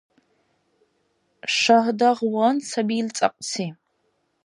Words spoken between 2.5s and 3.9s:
саби ил цӀакьси!